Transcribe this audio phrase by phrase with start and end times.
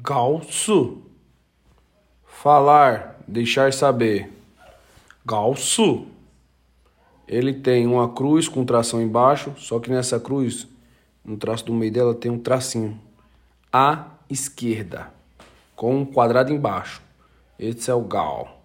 [0.00, 1.02] Galsu.
[2.24, 4.32] Falar, deixar saber.
[5.26, 6.06] Galsu.
[7.26, 10.68] Ele tem uma cruz com tração embaixo, só que nessa cruz,
[11.24, 12.98] no traço do meio dela, tem um tracinho.
[13.72, 15.12] À esquerda,
[15.74, 17.02] com um quadrado embaixo.
[17.58, 18.62] Esse é o gal.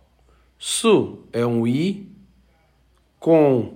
[0.60, 2.10] Su é um i
[3.20, 3.74] com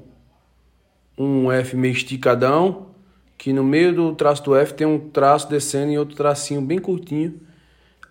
[1.17, 2.91] um F meio esticadão,
[3.35, 6.77] que no meio do traço do F tem um traço descendo e outro tracinho bem
[6.77, 7.46] curtinho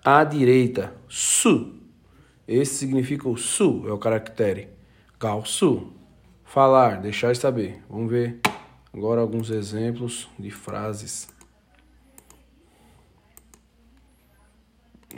[0.06, 0.95] à direita.
[1.09, 1.80] Su.
[2.46, 4.73] Esse significa o su, é o caractere.
[5.19, 5.92] Gal su.
[6.45, 7.82] Falar, deixar de saber.
[7.91, 8.41] Vamos ver
[8.95, 11.29] agora alguns exemplos de frases.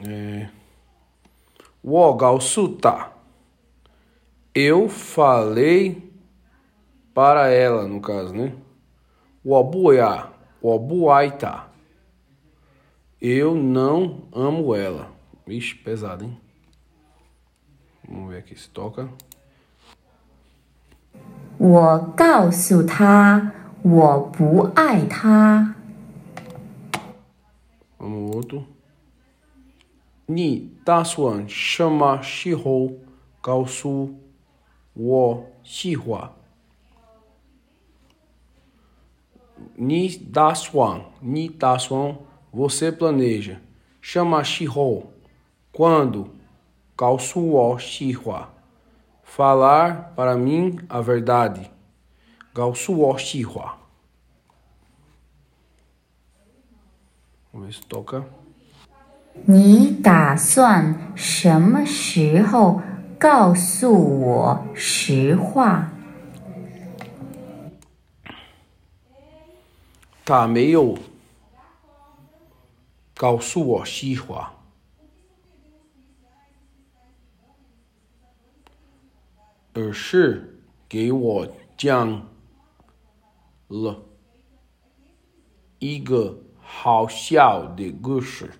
[0.06, 0.48] É...
[1.84, 3.12] Wo gao su ta.
[4.54, 6.10] Eu falei
[7.12, 8.54] para ela, no caso, né?
[9.44, 10.32] Wo bu ya.
[10.62, 11.68] Wo bu ai ta.
[13.21, 15.11] Eu não amo ela.
[15.45, 16.37] Vixe, pesado, hein?
[18.07, 19.09] Vamos ver aqui se toca.
[21.57, 25.75] 我告诉他我不爱他。
[27.97, 28.65] Vamos outro.
[30.27, 32.99] Ni da suan shama shi hou
[33.41, 34.19] gao su
[34.95, 36.33] wo xi hua.
[39.77, 42.17] Ni da suan, ni da suan,
[42.57, 43.61] você planeja.
[44.01, 45.13] Chama shi hou,
[45.71, 46.29] quando
[46.97, 48.49] gao su wo xi hua.
[49.23, 51.71] Falar para mim a verdade.
[52.53, 53.77] Gao su wo xi hua.
[57.51, 58.23] Vamos ver se toca.
[59.45, 62.81] 你打算什么时候
[63.17, 65.89] 告诉我实话？
[70.23, 70.97] 他没有
[73.17, 74.63] 告诉我实话。
[79.73, 82.27] 而是给我讲
[83.69, 83.99] 了
[85.79, 88.51] 一个好笑的故事。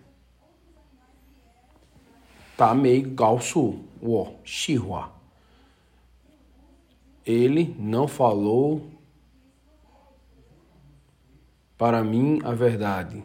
[2.57, 5.11] 他没告诉我实话。
[7.25, 8.81] Ele não falou
[11.77, 13.23] para mim a verdade.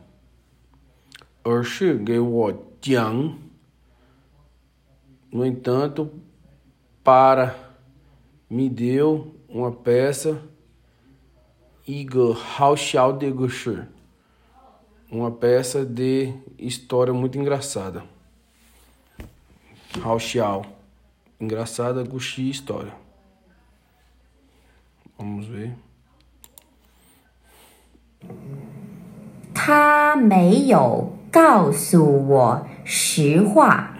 [1.42, 3.38] 而是给我讲
[5.30, 6.10] no entanto,
[7.04, 7.54] para
[8.48, 10.42] me deu uma peça
[11.86, 13.88] Igor Hauschau de Gusher,
[15.10, 18.04] uma peça de história muito engraçada.
[20.02, 20.64] Hauschau,
[21.40, 22.94] engraçada, Gushi, história.
[25.18, 25.74] Vamos ver.
[29.54, 33.97] 他没有 告诉我实话，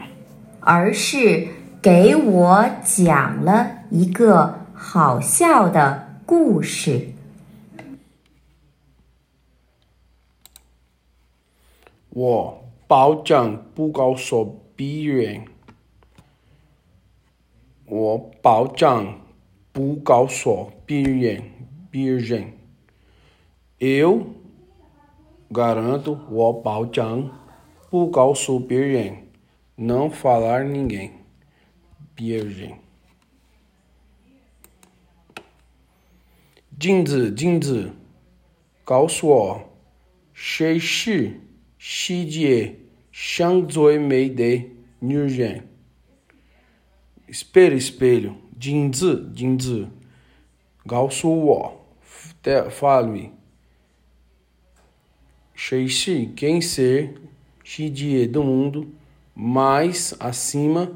[0.59, 1.47] 而是
[1.81, 7.07] 给我讲了一个好笑的故事。
[12.09, 15.45] 我保证不告诉别人。
[17.87, 19.19] 我保证
[19.71, 21.41] 不告诉别人。
[21.89, 22.53] 别人。
[23.79, 24.21] Eu
[25.53, 27.31] Garanto o Pao Chang
[27.91, 29.23] Pu Kao Su Pierre
[29.77, 31.11] Não falar ninguém.
[32.15, 32.75] Pierre
[36.75, 37.93] Jinzi Jinzi
[38.83, 39.61] Kao Suo.
[40.33, 41.39] Shei Shi
[41.77, 42.79] Shi Jie
[43.11, 45.27] Shang Zui Mei De Niu
[47.27, 48.35] Espelho, espelho.
[48.57, 49.87] Jinzi Jinzi
[50.83, 51.83] Gao Suo, Wo
[52.71, 53.42] Fale-me.
[55.55, 57.21] Xixi, quem ser,
[57.63, 58.93] Shidie, do mundo,
[59.35, 60.91] mais acima,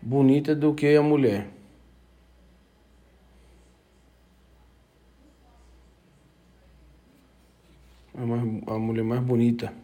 [0.00, 1.48] bonita do que a mulher.
[8.66, 9.79] A mulher mais bonita.